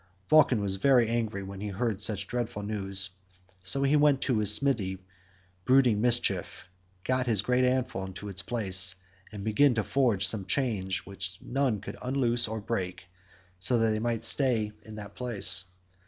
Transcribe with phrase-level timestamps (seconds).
[0.31, 3.11] Vulcan was very angry when he heard such dreadful news,
[3.63, 4.97] so he went to his smithy
[5.63, 6.67] brooding mischief,
[7.03, 8.95] got his great anvil into its place,
[9.31, 13.05] and began to forge some chains which none could either unloose or break,
[13.59, 15.65] so that they might stay there in that place.